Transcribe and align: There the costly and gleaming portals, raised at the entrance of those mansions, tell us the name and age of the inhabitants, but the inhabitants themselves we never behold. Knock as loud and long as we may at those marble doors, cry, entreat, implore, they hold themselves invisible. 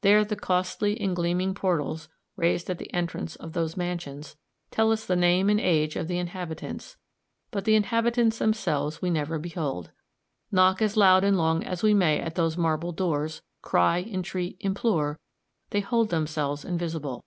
There 0.00 0.24
the 0.24 0.36
costly 0.36 0.98
and 0.98 1.14
gleaming 1.14 1.52
portals, 1.52 2.08
raised 2.34 2.70
at 2.70 2.78
the 2.78 2.90
entrance 2.94 3.36
of 3.36 3.52
those 3.52 3.76
mansions, 3.76 4.34
tell 4.70 4.90
us 4.90 5.04
the 5.04 5.16
name 5.16 5.50
and 5.50 5.60
age 5.60 5.96
of 5.96 6.08
the 6.08 6.16
inhabitants, 6.16 6.96
but 7.50 7.66
the 7.66 7.74
inhabitants 7.74 8.38
themselves 8.38 9.02
we 9.02 9.10
never 9.10 9.38
behold. 9.38 9.90
Knock 10.50 10.80
as 10.80 10.96
loud 10.96 11.24
and 11.24 11.36
long 11.36 11.62
as 11.62 11.82
we 11.82 11.92
may 11.92 12.18
at 12.18 12.36
those 12.36 12.56
marble 12.56 12.92
doors, 12.92 13.42
cry, 13.60 13.98
entreat, 14.00 14.56
implore, 14.60 15.18
they 15.68 15.80
hold 15.80 16.08
themselves 16.08 16.64
invisible. 16.64 17.22